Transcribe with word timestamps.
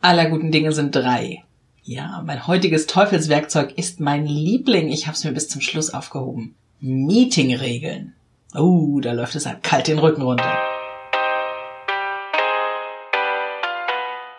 aller 0.00 0.30
guten 0.30 0.50
Dinge 0.50 0.72
sind 0.72 0.94
drei. 0.94 1.44
Ja, 1.82 2.22
mein 2.24 2.46
heutiges 2.46 2.86
Teufelswerkzeug 2.86 3.76
ist 3.76 4.00
mein 4.00 4.26
Liebling. 4.26 4.88
Ich 4.88 5.06
habe 5.06 5.16
es 5.16 5.24
mir 5.24 5.32
bis 5.32 5.48
zum 5.48 5.60
Schluss 5.60 5.92
aufgehoben. 5.92 6.54
Meetingregeln. 6.80 8.14
Oh, 8.54 9.00
da 9.00 9.12
läuft 9.12 9.34
es 9.34 9.46
einem 9.46 9.62
kalt 9.62 9.88
den 9.88 9.98
Rücken 9.98 10.22
runter. 10.22 10.58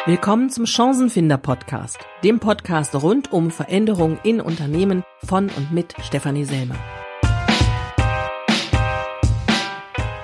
Willkommen 0.08 0.50
zum 0.50 0.66
Chancenfinder 0.66 1.38
Podcast, 1.38 2.00
dem 2.24 2.40
Podcast 2.40 2.96
rund 2.96 3.32
um 3.32 3.52
Veränderungen 3.52 4.18
in 4.24 4.42
Unternehmen 4.42 5.04
von 5.24 5.50
und 5.50 5.72
mit 5.72 5.94
Stefanie 6.02 6.46
Selmer. 6.46 6.76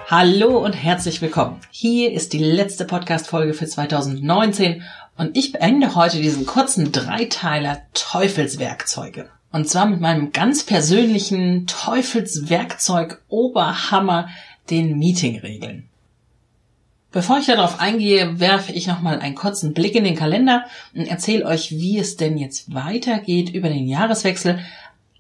Hallo 0.10 0.64
und 0.64 0.72
herzlich 0.72 1.22
willkommen. 1.22 1.60
Hier 1.70 2.14
ist 2.14 2.32
die 2.32 2.40
letzte 2.40 2.86
Podcast-Folge 2.86 3.54
für 3.54 3.68
2019 3.68 4.82
und 5.18 5.36
ich 5.36 5.52
beende 5.52 5.96
heute 5.96 6.22
diesen 6.22 6.46
kurzen 6.46 6.92
Dreiteiler 6.92 7.82
Teufelswerkzeuge. 7.94 9.30
Und 9.52 9.68
zwar 9.68 9.88
mit 9.88 10.00
meinem 10.00 10.32
ganz 10.32 10.64
persönlichen 10.64 11.68
Teufelswerkzeug 11.68 13.22
Oberhammer, 13.28 14.30
den 14.70 14.98
Meetingregeln. 14.98 15.88
Bevor 17.12 17.40
ich 17.40 17.46
darauf 17.46 17.80
eingehe, 17.80 18.40
werfe 18.40 18.74
ich 18.74 18.86
nochmal 18.86 19.20
einen 19.20 19.34
kurzen 19.34 19.74
Blick 19.74 19.96
in 19.96 20.04
den 20.04 20.16
Kalender 20.16 20.66
und 20.94 21.08
erzähle 21.08 21.46
euch, 21.46 21.72
wie 21.72 21.98
es 21.98 22.18
denn 22.18 22.38
jetzt 22.38 22.74
weitergeht 22.74 23.50
über 23.50 23.70
den 23.70 23.88
Jahreswechsel, 23.88 24.60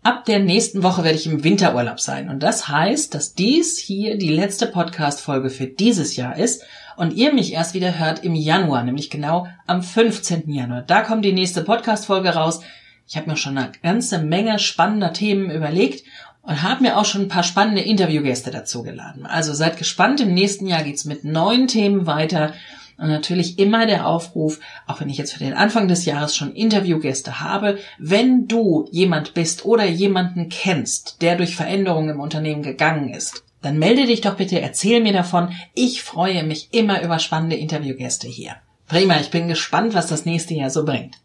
Ab 0.07 0.23
der 0.23 0.39
nächsten 0.39 0.83
Woche 0.83 1.03
werde 1.03 1.17
ich 1.17 1.27
im 1.27 1.43
Winterurlaub 1.43 1.99
sein. 1.99 2.29
Und 2.29 2.41
das 2.41 2.69
heißt, 2.69 3.13
dass 3.13 3.33
dies 3.33 3.77
hier 3.77 4.17
die 4.17 4.29
letzte 4.29 4.65
Podcast-Folge 4.65 5.49
für 5.49 5.67
dieses 5.67 6.15
Jahr 6.15 6.37
ist 6.37 6.63
und 6.95 7.11
ihr 7.11 7.33
mich 7.33 7.51
erst 7.51 7.73
wieder 7.73 7.99
hört 7.99 8.23
im 8.23 8.33
Januar, 8.33 8.83
nämlich 8.83 9.09
genau 9.09 9.49
am 9.65 9.83
15. 9.83 10.49
Januar. 10.49 10.81
Da 10.83 11.01
kommt 11.01 11.25
die 11.25 11.33
nächste 11.33 11.61
Podcast-Folge 11.61 12.29
raus. 12.29 12.61
Ich 13.05 13.17
habe 13.17 13.29
mir 13.29 13.35
schon 13.35 13.57
eine 13.57 13.73
ganze 13.83 14.19
Menge 14.19 14.59
spannender 14.59 15.11
Themen 15.11 15.51
überlegt 15.51 16.05
und 16.41 16.63
habe 16.63 16.83
mir 16.83 16.97
auch 16.97 17.03
schon 17.03 17.23
ein 17.23 17.27
paar 17.27 17.43
spannende 17.43 17.81
Interviewgäste 17.81 18.49
dazu 18.49 18.83
geladen. 18.83 19.25
Also 19.25 19.53
seid 19.53 19.75
gespannt, 19.75 20.21
im 20.21 20.33
nächsten 20.33 20.67
Jahr 20.67 20.83
geht's 20.83 21.03
mit 21.03 21.25
neuen 21.25 21.67
Themen 21.67 22.05
weiter 22.05 22.53
und 22.97 23.09
natürlich 23.09 23.59
immer 23.59 23.85
der 23.85 24.07
Aufruf, 24.07 24.59
auch 24.85 24.99
wenn 24.99 25.09
ich 25.09 25.17
jetzt 25.17 25.33
für 25.33 25.43
den 25.43 25.53
Anfang 25.53 25.87
des 25.87 26.05
Jahres 26.05 26.35
schon 26.35 26.53
Interviewgäste 26.53 27.39
habe, 27.41 27.77
wenn 27.99 28.47
du 28.47 28.87
jemand 28.91 29.33
bist 29.33 29.65
oder 29.65 29.85
jemanden 29.85 30.49
kennst, 30.49 31.21
der 31.21 31.35
durch 31.35 31.55
Veränderungen 31.55 32.09
im 32.09 32.19
Unternehmen 32.19 32.63
gegangen 32.63 33.13
ist, 33.13 33.43
dann 33.61 33.79
melde 33.79 34.05
dich 34.05 34.21
doch 34.21 34.35
bitte, 34.35 34.61
erzähl 34.61 35.01
mir 35.01 35.13
davon. 35.13 35.49
Ich 35.73 36.03
freue 36.03 36.43
mich 36.43 36.69
immer 36.71 37.01
über 37.03 37.19
spannende 37.19 37.55
Interviewgäste 37.55 38.27
hier. 38.27 38.55
Prima, 38.87 39.19
ich 39.19 39.31
bin 39.31 39.47
gespannt, 39.47 39.93
was 39.93 40.07
das 40.07 40.25
nächste 40.25 40.53
Jahr 40.53 40.69
so 40.69 40.85
bringt. 40.85 41.15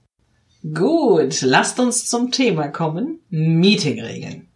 Gut, 0.75 1.43
lasst 1.43 1.79
uns 1.81 2.07
zum 2.07 2.31
Thema 2.31 2.69
kommen. 2.69 3.21
Meetingregeln. 3.31 4.49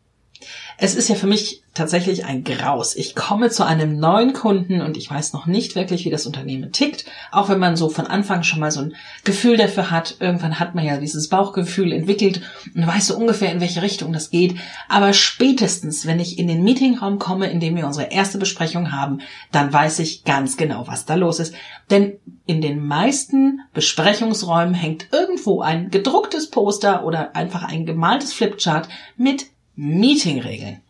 Es 0.79 0.95
ist 0.95 1.09
ja 1.09 1.15
für 1.15 1.27
mich 1.27 1.63
tatsächlich 1.73 2.27
ein 2.27 2.45
Graus. 2.45 2.97
Ich 2.97 3.15
komme 3.15 3.49
zu 3.49 3.65
einem 3.65 3.99
neuen 3.99 4.35
Kunden 4.35 4.83
und 4.83 4.97
ich 4.97 5.11
weiß 5.11 5.33
noch 5.33 5.47
nicht 5.47 5.75
wirklich, 5.75 6.05
wie 6.05 6.11
das 6.11 6.27
Unternehmen 6.27 6.73
tickt. 6.73 7.07
Auch 7.31 7.49
wenn 7.49 7.59
man 7.59 7.77
so 7.77 7.89
von 7.89 8.07
Anfang 8.07 8.43
schon 8.43 8.61
mal 8.61 8.71
so 8.71 8.81
ein 8.81 8.95
Gefühl 9.25 9.57
dafür 9.57 9.91
hat. 9.91 10.17
Irgendwann 10.21 10.59
hat 10.59 10.75
man 10.75 10.85
ja 10.85 10.99
dieses 10.99 11.29
Bauchgefühl 11.29 11.93
entwickelt 11.93 12.43
und 12.75 12.87
weiß 12.87 13.07
so 13.07 13.17
ungefähr, 13.17 13.53
in 13.53 13.61
welche 13.61 13.81
Richtung 13.81 14.13
das 14.13 14.31
geht. 14.31 14.57
Aber 14.89 15.15
spätestens, 15.15 16.07
wenn 16.07 16.21
ich 16.21 16.39
in 16.39 16.49
den 16.49 16.63
Meetingraum 16.63 17.19
komme, 17.19 17.51
in 17.51 17.61
dem 17.61 17.77
wir 17.77 17.87
unsere 17.87 18.11
erste 18.11 18.37
Besprechung 18.37 18.93
haben, 18.93 19.21
dann 19.53 19.73
weiß 19.73 19.99
ich 20.01 20.25
ganz 20.25 20.59
genau, 20.59 20.87
was 20.87 21.07
da 21.07 21.15
los 21.15 21.41
ist. 21.41 21.55
Denn 21.91 22.19
in 22.45 22.61
den 22.61 22.87
meisten 22.87 23.61
Besprechungsräumen 23.73 24.75
hängt 24.75 25.09
irgendwo 25.13 25.63
ein 25.63 25.91
gedrucktes 25.91 26.51
Poster 26.51 27.05
oder 27.05 27.35
einfach 27.35 27.65
ein 27.65 27.87
gemaltes 27.87 28.33
Flipchart 28.33 28.89
mit 29.17 29.47
Meetingregeln. 29.77 30.81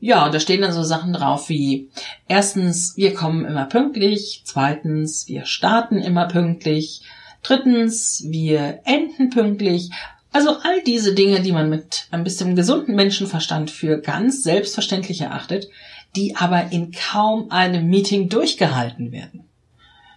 Ja, 0.00 0.28
da 0.28 0.38
stehen 0.38 0.60
dann 0.60 0.72
so 0.72 0.82
Sachen 0.82 1.14
drauf 1.14 1.48
wie 1.48 1.88
erstens, 2.28 2.94
wir 2.96 3.14
kommen 3.14 3.46
immer 3.46 3.64
pünktlich, 3.64 4.42
zweitens, 4.44 5.28
wir 5.28 5.46
starten 5.46 6.02
immer 6.02 6.28
pünktlich, 6.28 7.02
drittens, 7.42 8.22
wir 8.26 8.80
enden 8.84 9.30
pünktlich. 9.30 9.90
Also 10.30 10.58
all 10.62 10.82
diese 10.82 11.14
Dinge, 11.14 11.40
die 11.40 11.52
man 11.52 11.70
mit 11.70 12.08
ein 12.10 12.24
bisschen 12.24 12.54
gesunden 12.56 12.94
Menschenverstand 12.96 13.70
für 13.70 13.98
ganz 13.98 14.42
selbstverständlich 14.42 15.22
erachtet, 15.22 15.68
die 16.16 16.36
aber 16.36 16.72
in 16.72 16.92
kaum 16.92 17.50
einem 17.50 17.86
Meeting 17.88 18.28
durchgehalten 18.28 19.10
werden. 19.12 19.48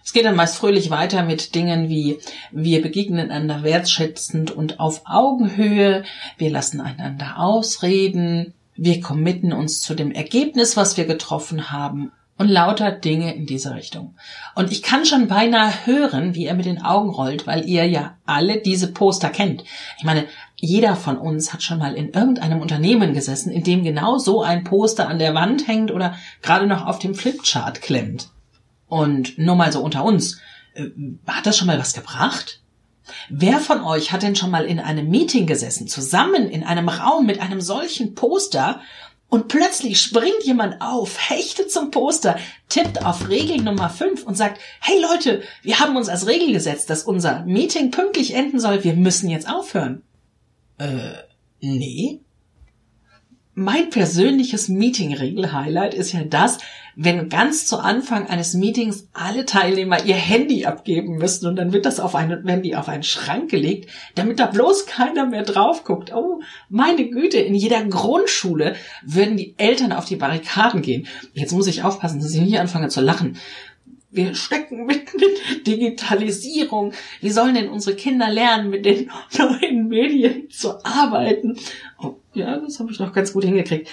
Es 0.08 0.14
geht 0.14 0.24
dann 0.24 0.36
meist 0.36 0.56
fröhlich 0.56 0.88
weiter 0.88 1.22
mit 1.22 1.54
Dingen 1.54 1.90
wie 1.90 2.18
wir 2.50 2.80
begegnen 2.80 3.30
einander 3.30 3.62
wertschätzend 3.62 4.50
und 4.50 4.80
auf 4.80 5.02
Augenhöhe, 5.04 6.02
wir 6.38 6.50
lassen 6.50 6.80
einander 6.80 7.38
ausreden, 7.38 8.54
wir 8.74 9.02
committen 9.02 9.52
uns 9.52 9.82
zu 9.82 9.92
dem 9.92 10.10
Ergebnis, 10.10 10.78
was 10.78 10.96
wir 10.96 11.04
getroffen 11.04 11.70
haben 11.70 12.10
und 12.38 12.48
lauter 12.48 12.90
Dinge 12.90 13.34
in 13.34 13.44
diese 13.44 13.74
Richtung. 13.74 14.14
Und 14.54 14.72
ich 14.72 14.82
kann 14.82 15.04
schon 15.04 15.28
beinahe 15.28 15.84
hören, 15.84 16.34
wie 16.34 16.46
er 16.46 16.54
mit 16.54 16.64
den 16.64 16.82
Augen 16.82 17.10
rollt, 17.10 17.46
weil 17.46 17.68
ihr 17.68 17.84
ja 17.84 18.16
alle 18.24 18.62
diese 18.62 18.90
Poster 18.90 19.28
kennt. 19.28 19.62
Ich 19.98 20.04
meine, 20.04 20.24
jeder 20.56 20.96
von 20.96 21.18
uns 21.18 21.52
hat 21.52 21.62
schon 21.62 21.80
mal 21.80 21.92
in 21.92 22.14
irgendeinem 22.14 22.62
Unternehmen 22.62 23.12
gesessen, 23.12 23.52
in 23.52 23.62
dem 23.62 23.84
genau 23.84 24.16
so 24.16 24.40
ein 24.40 24.64
Poster 24.64 25.06
an 25.06 25.18
der 25.18 25.34
Wand 25.34 25.68
hängt 25.68 25.90
oder 25.90 26.14
gerade 26.40 26.66
noch 26.66 26.86
auf 26.86 26.98
dem 26.98 27.14
Flipchart 27.14 27.82
klemmt. 27.82 28.30
Und 28.88 29.38
nur 29.38 29.56
mal 29.56 29.72
so 29.72 29.80
unter 29.80 30.04
uns, 30.04 30.40
äh, 30.74 30.86
hat 31.26 31.46
das 31.46 31.56
schon 31.56 31.66
mal 31.66 31.78
was 31.78 31.92
gebracht? 31.92 32.60
Wer 33.30 33.58
von 33.60 33.82
euch 33.82 34.12
hat 34.12 34.22
denn 34.22 34.36
schon 34.36 34.50
mal 34.50 34.66
in 34.66 34.80
einem 34.80 35.08
Meeting 35.08 35.46
gesessen, 35.46 35.88
zusammen 35.88 36.48
in 36.48 36.62
einem 36.64 36.88
Raum 36.88 37.26
mit 37.26 37.40
einem 37.40 37.60
solchen 37.60 38.14
Poster 38.14 38.80
und 39.30 39.48
plötzlich 39.48 40.00
springt 40.00 40.42
jemand 40.44 40.80
auf, 40.80 41.30
hechtet 41.30 41.70
zum 41.70 41.90
Poster, 41.90 42.38
tippt 42.68 43.04
auf 43.04 43.28
Regel 43.28 43.58
Nummer 43.58 43.90
5 43.90 44.24
und 44.24 44.36
sagt, 44.36 44.60
hey 44.80 45.00
Leute, 45.00 45.42
wir 45.62 45.80
haben 45.80 45.96
uns 45.96 46.08
als 46.08 46.26
Regel 46.26 46.52
gesetzt, 46.52 46.88
dass 46.88 47.04
unser 47.04 47.44
Meeting 47.44 47.90
pünktlich 47.90 48.34
enden 48.34 48.58
soll, 48.58 48.84
wir 48.84 48.94
müssen 48.94 49.28
jetzt 49.28 49.48
aufhören. 49.48 50.02
Äh, 50.78 51.12
nee. 51.60 52.20
Mein 53.60 53.90
persönliches 53.90 54.68
Meeting-Regel-Highlight 54.68 55.92
ist 55.92 56.12
ja 56.12 56.22
das, 56.22 56.58
wenn 56.94 57.28
ganz 57.28 57.66
zu 57.66 57.78
Anfang 57.78 58.28
eines 58.28 58.54
Meetings 58.54 59.08
alle 59.14 59.46
Teilnehmer 59.46 60.04
ihr 60.04 60.14
Handy 60.14 60.64
abgeben 60.64 61.16
müssen 61.16 61.48
und 61.48 61.56
dann 61.56 61.72
wird 61.72 61.84
das 61.84 61.98
auf 61.98 62.14
eine, 62.14 62.44
werden 62.44 62.62
die 62.62 62.76
auf 62.76 62.88
einen 62.88 63.02
Schrank 63.02 63.50
gelegt, 63.50 63.90
damit 64.14 64.38
da 64.38 64.46
bloß 64.46 64.86
keiner 64.86 65.26
mehr 65.26 65.42
drauf 65.42 65.82
guckt. 65.82 66.14
Oh, 66.14 66.40
meine 66.68 67.08
Güte, 67.08 67.38
in 67.38 67.56
jeder 67.56 67.82
Grundschule 67.82 68.76
würden 69.02 69.36
die 69.36 69.54
Eltern 69.56 69.90
auf 69.90 70.04
die 70.04 70.14
Barrikaden 70.14 70.80
gehen. 70.80 71.08
Jetzt 71.32 71.52
muss 71.52 71.66
ich 71.66 71.82
aufpassen, 71.82 72.20
dass 72.20 72.32
ich 72.32 72.40
nicht 72.40 72.60
anfange 72.60 72.90
zu 72.90 73.00
lachen. 73.00 73.38
Wir 74.12 74.36
stecken 74.36 74.86
mitten 74.86 75.18
in 75.18 75.64
Digitalisierung. 75.64 76.92
Wie 77.20 77.30
sollen 77.30 77.56
denn 77.56 77.68
unsere 77.68 77.96
Kinder 77.96 78.30
lernen, 78.30 78.70
mit 78.70 78.86
den 78.86 79.10
neuen 79.36 79.88
Medien 79.88 80.48
zu 80.48 80.84
arbeiten? 80.84 81.58
Oh, 82.00 82.14
ja, 82.38 82.58
das 82.58 82.80
habe 82.80 82.90
ich 82.90 82.98
noch 82.98 83.12
ganz 83.12 83.32
gut 83.32 83.44
hingekriegt. 83.44 83.88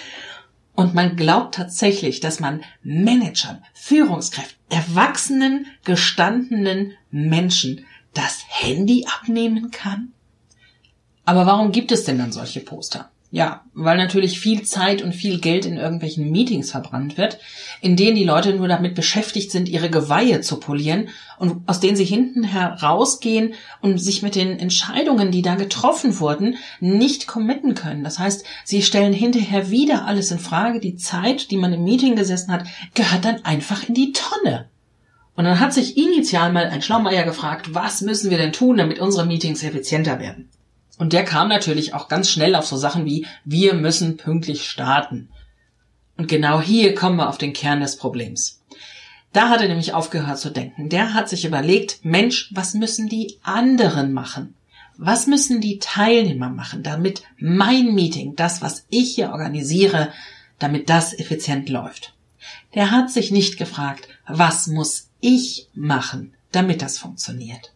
Und 0.74 0.94
man 0.94 1.16
glaubt 1.16 1.54
tatsächlich, 1.54 2.20
dass 2.20 2.38
man 2.38 2.62
Managern, 2.82 3.62
Führungskräften, 3.72 4.58
erwachsenen, 4.68 5.66
gestandenen 5.84 6.92
Menschen 7.10 7.86
das 8.12 8.44
Handy 8.48 9.06
abnehmen 9.06 9.70
kann? 9.70 10.12
Aber 11.24 11.46
warum 11.46 11.72
gibt 11.72 11.92
es 11.92 12.04
denn 12.04 12.18
dann 12.18 12.32
solche 12.32 12.60
Poster? 12.60 13.10
Ja, 13.32 13.64
weil 13.74 13.96
natürlich 13.96 14.38
viel 14.38 14.62
Zeit 14.62 15.02
und 15.02 15.12
viel 15.12 15.40
Geld 15.40 15.66
in 15.66 15.76
irgendwelchen 15.76 16.30
Meetings 16.30 16.70
verbrannt 16.70 17.18
wird, 17.18 17.38
in 17.80 17.96
denen 17.96 18.14
die 18.14 18.24
Leute 18.24 18.54
nur 18.54 18.68
damit 18.68 18.94
beschäftigt 18.94 19.50
sind, 19.50 19.68
ihre 19.68 19.90
Geweihe 19.90 20.42
zu 20.42 20.60
polieren 20.60 21.08
und 21.38 21.68
aus 21.68 21.80
denen 21.80 21.96
sie 21.96 22.04
hinten 22.04 22.44
herausgehen 22.44 23.54
und 23.82 23.98
sich 23.98 24.22
mit 24.22 24.36
den 24.36 24.58
Entscheidungen, 24.58 25.32
die 25.32 25.42
da 25.42 25.56
getroffen 25.56 26.20
wurden, 26.20 26.56
nicht 26.78 27.26
committen 27.26 27.74
können. 27.74 28.04
Das 28.04 28.20
heißt, 28.20 28.44
sie 28.64 28.80
stellen 28.80 29.12
hinterher 29.12 29.70
wieder 29.70 30.06
alles 30.06 30.30
in 30.30 30.38
Frage. 30.38 30.78
Die 30.78 30.96
Zeit, 30.96 31.50
die 31.50 31.56
man 31.56 31.72
im 31.72 31.82
Meeting 31.82 32.14
gesessen 32.14 32.52
hat, 32.52 32.64
gehört 32.94 33.24
dann 33.24 33.44
einfach 33.44 33.88
in 33.88 33.94
die 33.94 34.12
Tonne. 34.12 34.70
Und 35.34 35.44
dann 35.44 35.60
hat 35.60 35.74
sich 35.74 35.98
initial 35.98 36.52
mal 36.52 36.66
ein 36.66 36.80
Schlaumeier 36.80 37.24
gefragt, 37.24 37.74
was 37.74 38.00
müssen 38.00 38.30
wir 38.30 38.38
denn 38.38 38.52
tun, 38.52 38.76
damit 38.78 39.00
unsere 39.00 39.26
Meetings 39.26 39.62
effizienter 39.62 40.20
werden? 40.20 40.48
Und 40.98 41.12
der 41.12 41.24
kam 41.24 41.48
natürlich 41.48 41.94
auch 41.94 42.08
ganz 42.08 42.30
schnell 42.30 42.54
auf 42.54 42.66
so 42.66 42.76
Sachen 42.76 43.04
wie, 43.04 43.26
wir 43.44 43.74
müssen 43.74 44.16
pünktlich 44.16 44.68
starten. 44.68 45.28
Und 46.16 46.28
genau 46.28 46.60
hier 46.60 46.94
kommen 46.94 47.16
wir 47.16 47.28
auf 47.28 47.38
den 47.38 47.52
Kern 47.52 47.80
des 47.80 47.96
Problems. 47.96 48.62
Da 49.32 49.50
hat 49.50 49.60
er 49.60 49.68
nämlich 49.68 49.92
aufgehört 49.92 50.38
zu 50.38 50.50
denken. 50.50 50.88
Der 50.88 51.12
hat 51.12 51.28
sich 51.28 51.44
überlegt, 51.44 52.02
Mensch, 52.02 52.50
was 52.54 52.72
müssen 52.72 53.08
die 53.08 53.38
anderen 53.42 54.14
machen? 54.14 54.54
Was 54.96 55.26
müssen 55.26 55.60
die 55.60 55.78
Teilnehmer 55.78 56.48
machen, 56.48 56.82
damit 56.82 57.22
mein 57.36 57.94
Meeting, 57.94 58.34
das, 58.34 58.62
was 58.62 58.86
ich 58.88 59.14
hier 59.14 59.30
organisiere, 59.30 60.10
damit 60.58 60.88
das 60.88 61.12
effizient 61.12 61.68
läuft? 61.68 62.14
Der 62.74 62.90
hat 62.90 63.10
sich 63.10 63.30
nicht 63.30 63.58
gefragt, 63.58 64.08
was 64.26 64.68
muss 64.68 65.10
ich 65.20 65.68
machen, 65.74 66.32
damit 66.52 66.80
das 66.80 66.98
funktioniert? 66.98 67.72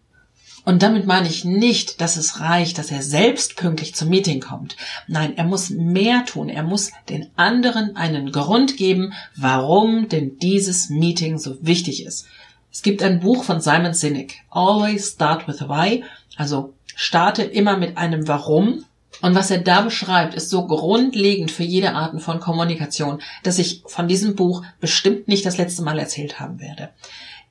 Und 0.64 0.82
damit 0.82 1.06
meine 1.06 1.28
ich 1.28 1.44
nicht, 1.44 2.00
dass 2.00 2.16
es 2.16 2.40
reicht, 2.40 2.78
dass 2.78 2.90
er 2.90 3.02
selbst 3.02 3.56
pünktlich 3.56 3.94
zum 3.94 4.08
Meeting 4.08 4.40
kommt. 4.40 4.76
Nein, 5.06 5.36
er 5.36 5.44
muss 5.44 5.70
mehr 5.70 6.24
tun. 6.26 6.48
Er 6.48 6.62
muss 6.62 6.90
den 7.08 7.28
anderen 7.36 7.96
einen 7.96 8.30
Grund 8.30 8.76
geben, 8.76 9.14
warum 9.36 10.08
denn 10.08 10.38
dieses 10.38 10.90
Meeting 10.90 11.38
so 11.38 11.56
wichtig 11.62 12.04
ist. 12.04 12.26
Es 12.72 12.82
gibt 12.82 13.02
ein 13.02 13.20
Buch 13.20 13.42
von 13.42 13.60
Simon 13.60 13.94
Sinek, 13.94 14.34
Always 14.50 15.12
Start 15.12 15.48
with 15.48 15.62
Why, 15.62 16.04
also 16.36 16.74
starte 16.94 17.42
immer 17.42 17.76
mit 17.76 17.96
einem 17.96 18.28
Warum. 18.28 18.84
Und 19.22 19.34
was 19.34 19.50
er 19.50 19.58
da 19.58 19.80
beschreibt, 19.80 20.34
ist 20.34 20.50
so 20.50 20.66
grundlegend 20.66 21.50
für 21.50 21.64
jede 21.64 21.94
Art 21.94 22.20
von 22.22 22.38
Kommunikation, 22.38 23.20
dass 23.42 23.58
ich 23.58 23.82
von 23.86 24.06
diesem 24.06 24.36
Buch 24.36 24.62
bestimmt 24.80 25.26
nicht 25.26 25.44
das 25.44 25.58
letzte 25.58 25.82
Mal 25.82 25.98
erzählt 25.98 26.38
haben 26.38 26.60
werde. 26.60 26.90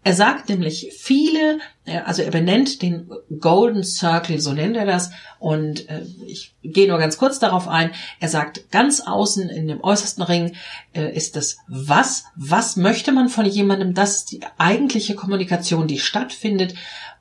Er 0.03 0.13
sagt 0.13 0.47
nämlich 0.47 0.93
viele, 0.97 1.59
äh, 1.85 1.99
also 1.99 2.21
er 2.21 2.31
benennt 2.31 2.81
den 2.81 3.09
Golden 3.39 3.83
Circle, 3.83 4.39
so 4.39 4.53
nennt 4.53 4.77
er 4.77 4.85
das, 4.85 5.11
und 5.39 5.89
äh, 5.89 6.05
ich 6.25 6.55
gehe 6.63 6.87
nur 6.87 6.99
ganz 6.99 7.17
kurz 7.17 7.39
darauf 7.39 7.67
ein. 7.67 7.91
Er 8.19 8.29
sagt, 8.29 8.71
ganz 8.71 9.01
außen 9.01 9.49
in 9.49 9.67
dem 9.67 9.83
äußersten 9.83 10.23
Ring 10.23 10.55
äh, 10.93 11.13
ist 11.13 11.35
das 11.35 11.57
Was, 11.67 12.25
was 12.35 12.77
möchte 12.77 13.11
man 13.11 13.27
von 13.27 13.45
jemandem, 13.45 13.93
das 13.93 14.17
ist 14.17 14.31
die 14.31 14.41
eigentliche 14.57 15.15
Kommunikation, 15.15 15.87
die 15.87 15.99
stattfindet, 15.99 16.75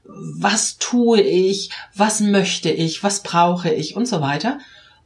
was 0.05 0.79
tue 0.79 1.21
ich, 1.21 1.71
was 1.95 2.21
möchte 2.21 2.71
ich, 2.71 3.03
was 3.03 3.23
brauche 3.23 3.71
ich? 3.71 3.97
Und 3.97 4.07
so 4.07 4.21
weiter. 4.21 4.59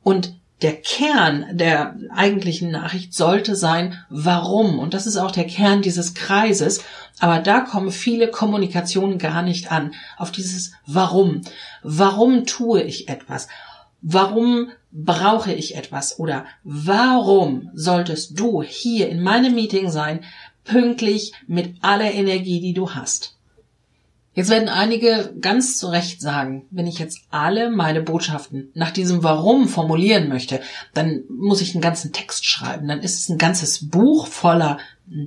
Und 0.03 0.37
der 0.63 0.81
Kern 0.81 1.47
der 1.53 1.97
eigentlichen 2.15 2.71
Nachricht 2.71 3.15
sollte 3.15 3.57
sein, 3.57 3.99
warum. 4.09 4.79
Und 4.79 4.95
das 4.95 5.07
ist 5.07 5.17
auch 5.17 5.31
der 5.31 5.47
Kern 5.47 5.83
dieses 5.83 6.15
Kreises. 6.15 6.85
Aber 7.19 7.41
da 7.41 7.61
kommen 7.61 7.91
viele 7.91 8.29
Kommunikationen 8.29 9.19
gar 9.19 9.43
nicht 9.43 9.73
an. 9.73 9.93
Auf 10.17 10.31
dieses 10.31 10.73
Warum. 10.87 11.43
Warum 11.83 12.47
tue 12.47 12.83
ich 12.83 13.09
etwas? 13.09 13.49
Warum 14.01 14.71
brauche 14.93 15.53
ich 15.53 15.77
etwas? 15.77 16.19
Oder 16.19 16.47
warum 16.65 17.71
solltest 17.75 18.39
du 18.39 18.63
hier 18.63 19.09
in 19.09 19.23
meinem 19.23 19.55
Meeting 19.55 19.91
sein, 19.91 20.21
pünktlich 20.65 21.33
mit 21.47 21.77
aller 21.83 22.13
Energie, 22.13 22.61
die 22.61 22.75
du 22.75 22.91
hast? 22.91 23.37
Jetzt 24.35 24.49
werden 24.49 24.71
einige 24.71 25.35
ganz 25.41 25.77
zu 25.77 25.89
Recht 25.89 26.23
sagen, 26.23 26.65
wenn 26.71 26.87
ich 26.87 26.99
jetzt 26.99 27.21
alle 27.31 27.71
meine 27.71 28.01
Botschaften 28.01 28.71
nach 28.73 28.91
diesem 28.91 29.23
Warum 29.23 29.69
formulieren 29.69 30.31
möchte, 30.31 30.61
dann 30.95 31.25
muss 31.29 31.61
ich 31.61 31.75
einen 31.75 31.83
ganzen 31.83 32.13
Text 32.13 32.47
schreiben. 32.47 32.89
Dann 32.89 33.01
ist 33.01 33.21
es 33.21 33.29
ein 33.29 33.37
ganzes 33.37 33.91
Buch 33.91 34.27
voller 34.27 34.79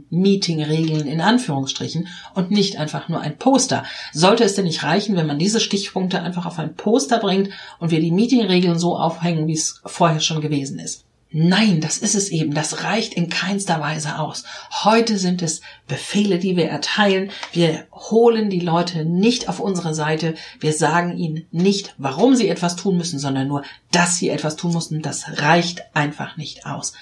Meetingregeln 0.10 1.06
in 1.06 1.22
Anführungsstrichen 1.22 2.07
und 2.34 2.50
nicht 2.50 2.80
einfach 2.80 3.07
nur 3.07 3.22
ein 3.22 3.38
Poster. 3.38 3.84
Sollte 4.12 4.44
es 4.44 4.56
denn 4.56 4.66
nicht 4.66 4.81
reichen, 4.81 5.16
wenn 5.16 5.28
man 5.28 5.38
diese 5.38 5.60
Stichpunkte 5.60 6.24
einfach 6.24 6.48
auf 6.48 6.57
ein 6.57 6.74
Poster 6.74 7.19
bringt 7.19 7.50
und 7.80 7.92
wir 7.92 8.00
die 8.00 8.12
Meetingregeln 8.12 8.80
so 8.80 8.98
aufhängen, 8.98 9.48
wie 9.48 9.54
es 9.54 9.81
vorher 9.86 10.19
schon 10.19 10.42
gewesen 10.42 10.80
ist? 10.80 11.06
Nein, 11.37 11.81
das 11.81 11.97
ist 11.97 12.15
es 12.15 12.29
eben. 12.29 12.53
Das 12.53 12.85
reicht 12.85 13.13
in 13.13 13.27
keinster 13.29 13.81
Weise 13.81 14.19
aus. 14.19 14.45
Heute 14.85 15.17
sind 15.17 15.41
es 15.41 15.59
Befehle, 15.85 16.39
die 16.39 16.55
wir 16.55 16.69
erteilen. 16.69 17.29
Wir 17.51 17.87
holen 17.91 18.49
die 18.49 18.61
Leute 18.61 19.03
nicht 19.03 19.49
auf 19.49 19.59
unsere 19.59 19.93
Seite. 19.93 20.35
Wir 20.61 20.71
sagen 20.71 21.17
ihnen 21.17 21.45
nicht, 21.51 21.93
warum 21.97 22.37
sie 22.37 22.47
etwas 22.47 22.77
tun 22.77 22.95
müssen, 22.95 23.19
sondern 23.19 23.49
nur, 23.49 23.63
dass 23.91 24.15
sie 24.15 24.29
etwas 24.29 24.55
tun 24.55 24.71
müssen. 24.71 25.01
Das 25.01 25.25
reicht 25.41 25.83
einfach 25.93 26.37
nicht 26.37 26.65
aus. 26.65 26.93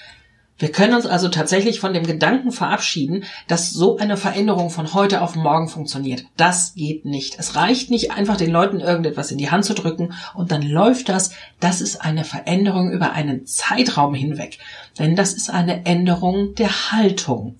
Wir 0.56 0.70
können 0.70 0.94
uns 0.94 1.06
also 1.06 1.28
tatsächlich 1.28 1.80
von 1.80 1.92
dem 1.92 2.06
Gedanken 2.06 2.52
verabschieden, 2.52 3.24
dass 3.48 3.72
so 3.72 3.96
eine 3.96 4.16
Veränderung 4.16 4.70
von 4.70 4.94
heute 4.94 5.20
auf 5.20 5.34
morgen 5.34 5.68
funktioniert. 5.68 6.26
Das 6.36 6.74
geht 6.74 7.04
nicht. 7.04 7.36
Es 7.38 7.56
reicht 7.56 7.90
nicht 7.90 8.12
einfach 8.12 8.36
den 8.36 8.50
Leuten 8.50 8.78
irgendetwas 8.78 9.32
in 9.32 9.38
die 9.38 9.50
Hand 9.50 9.64
zu 9.64 9.74
drücken 9.74 10.12
und 10.32 10.52
dann 10.52 10.62
läuft 10.62 11.08
das. 11.08 11.32
Das 11.58 11.80
ist 11.80 12.00
eine 12.00 12.24
Veränderung 12.24 12.92
über 12.92 13.12
einen 13.12 13.46
Zeitraum 13.46 14.14
hinweg. 14.14 14.58
Denn 14.96 15.16
das 15.16 15.34
ist 15.34 15.50
eine 15.50 15.86
Änderung 15.86 16.54
der 16.54 16.92
Haltung. 16.92 17.56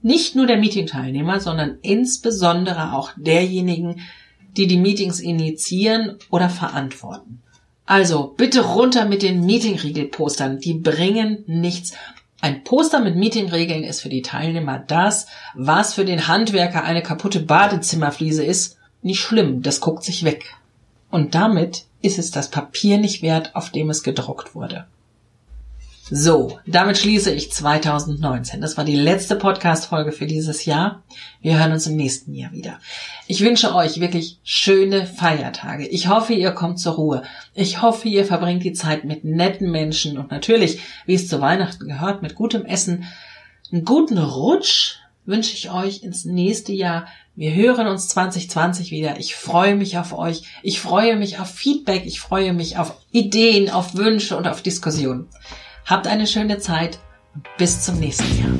Nicht 0.00 0.36
nur 0.36 0.46
der 0.46 0.58
Meetingteilnehmer, 0.58 1.40
sondern 1.40 1.78
insbesondere 1.82 2.92
auch 2.92 3.10
derjenigen, 3.16 4.02
die 4.56 4.68
die 4.68 4.78
Meetings 4.78 5.18
initiieren 5.18 6.18
oder 6.30 6.48
verantworten. 6.48 7.42
Also 7.84 8.34
bitte 8.36 8.60
runter 8.60 9.06
mit 9.06 9.22
den 9.22 9.44
Meetingriegelpostern. 9.44 10.58
Die 10.60 10.74
bringen 10.74 11.42
nichts. 11.46 11.94
Ein 12.40 12.62
Poster 12.62 13.00
mit 13.00 13.16
Meetingregeln 13.16 13.82
ist 13.82 14.00
für 14.00 14.08
die 14.08 14.22
Teilnehmer 14.22 14.78
das, 14.78 15.26
was 15.54 15.94
für 15.94 16.04
den 16.04 16.28
Handwerker 16.28 16.84
eine 16.84 17.02
kaputte 17.02 17.40
Badezimmerfliese 17.40 18.44
ist. 18.44 18.78
Nicht 19.02 19.20
schlimm, 19.20 19.62
das 19.62 19.80
guckt 19.80 20.04
sich 20.04 20.24
weg. 20.24 20.54
Und 21.10 21.34
damit 21.34 21.84
ist 22.00 22.18
es 22.18 22.30
das 22.30 22.50
Papier 22.50 22.98
nicht 22.98 23.22
wert, 23.22 23.56
auf 23.56 23.70
dem 23.70 23.90
es 23.90 24.02
gedruckt 24.02 24.54
wurde. 24.54 24.86
So, 26.10 26.58
damit 26.66 26.96
schließe 26.96 27.30
ich 27.34 27.52
2019. 27.52 28.62
Das 28.62 28.78
war 28.78 28.84
die 28.84 28.96
letzte 28.96 29.36
Podcast-Folge 29.36 30.12
für 30.12 30.26
dieses 30.26 30.64
Jahr. 30.64 31.02
Wir 31.42 31.58
hören 31.58 31.72
uns 31.72 31.86
im 31.86 31.96
nächsten 31.96 32.32
Jahr 32.32 32.50
wieder. 32.52 32.78
Ich 33.26 33.42
wünsche 33.42 33.74
euch 33.74 34.00
wirklich 34.00 34.38
schöne 34.42 35.06
Feiertage. 35.06 35.86
Ich 35.86 36.08
hoffe, 36.08 36.32
ihr 36.32 36.52
kommt 36.52 36.80
zur 36.80 36.94
Ruhe. 36.94 37.22
Ich 37.52 37.82
hoffe, 37.82 38.08
ihr 38.08 38.24
verbringt 38.24 38.64
die 38.64 38.72
Zeit 38.72 39.04
mit 39.04 39.24
netten 39.24 39.70
Menschen 39.70 40.16
und 40.16 40.30
natürlich, 40.30 40.80
wie 41.04 41.12
es 41.12 41.28
zu 41.28 41.42
Weihnachten 41.42 41.86
gehört, 41.86 42.22
mit 42.22 42.34
gutem 42.34 42.64
Essen. 42.64 43.04
Einen 43.70 43.84
guten 43.84 44.16
Rutsch 44.16 45.00
wünsche 45.26 45.52
ich 45.52 45.70
euch 45.70 46.02
ins 46.02 46.24
nächste 46.24 46.72
Jahr. 46.72 47.06
Wir 47.36 47.52
hören 47.52 47.86
uns 47.86 48.08
2020 48.08 48.92
wieder. 48.92 49.18
Ich 49.18 49.34
freue 49.34 49.76
mich 49.76 49.98
auf 49.98 50.16
euch. 50.16 50.44
Ich 50.62 50.80
freue 50.80 51.16
mich 51.16 51.38
auf 51.38 51.50
Feedback. 51.50 52.06
Ich 52.06 52.18
freue 52.18 52.54
mich 52.54 52.78
auf 52.78 52.94
Ideen, 53.12 53.68
auf 53.68 53.94
Wünsche 53.94 54.38
und 54.38 54.48
auf 54.48 54.62
Diskussionen. 54.62 55.28
Habt 55.88 56.06
eine 56.06 56.26
schöne 56.26 56.58
Zeit 56.58 56.98
und 57.34 57.48
bis 57.56 57.82
zum 57.82 57.98
nächsten 57.98 58.38
Jahr. 58.38 58.50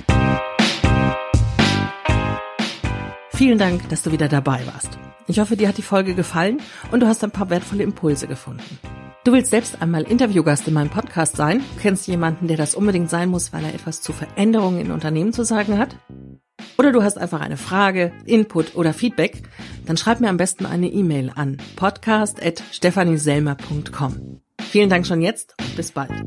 Vielen 3.30 3.58
Dank, 3.58 3.86
dass 3.90 4.02
du 4.02 4.12
wieder 4.12 4.28
dabei 4.28 4.66
warst. 4.66 4.98
Ich 5.26 5.38
hoffe, 5.38 5.54
dir 5.54 5.68
hat 5.68 5.76
die 5.76 5.82
Folge 5.82 6.14
gefallen 6.14 6.62
und 6.90 7.00
du 7.00 7.06
hast 7.06 7.22
ein 7.22 7.30
paar 7.30 7.50
wertvolle 7.50 7.82
Impulse 7.82 8.28
gefunden. 8.28 8.78
Du 9.24 9.32
willst 9.32 9.50
selbst 9.50 9.82
einmal 9.82 10.04
Interviewgast 10.04 10.66
in 10.68 10.74
meinem 10.74 10.88
Podcast 10.88 11.36
sein? 11.36 11.62
Kennst 11.82 12.08
jemanden, 12.08 12.48
der 12.48 12.56
das 12.56 12.74
unbedingt 12.74 13.10
sein 13.10 13.28
muss, 13.28 13.52
weil 13.52 13.62
er 13.62 13.74
etwas 13.74 14.00
zu 14.00 14.14
Veränderungen 14.14 14.80
in 14.80 14.90
Unternehmen 14.90 15.34
zu 15.34 15.44
sagen 15.44 15.76
hat? 15.76 15.96
Oder 16.78 16.92
du 16.92 17.02
hast 17.02 17.18
einfach 17.18 17.42
eine 17.42 17.58
Frage, 17.58 18.10
Input 18.24 18.74
oder 18.74 18.94
Feedback? 18.94 19.42
Dann 19.84 19.98
schreib 19.98 20.20
mir 20.20 20.30
am 20.30 20.38
besten 20.38 20.64
eine 20.64 20.88
E-Mail 20.88 21.30
an 21.34 21.58
podcast.stephanieselmer.com. 21.76 24.40
Vielen 24.62 24.88
Dank 24.88 25.06
schon 25.06 25.20
jetzt 25.20 25.54
und 25.60 25.76
bis 25.76 25.92
bald. 25.92 26.24